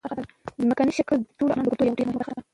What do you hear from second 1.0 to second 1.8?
د ټولو افغانانو د